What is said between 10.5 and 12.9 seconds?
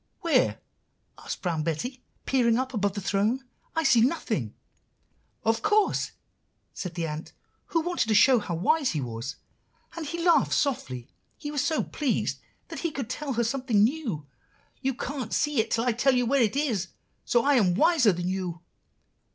softly, he was so pleased that he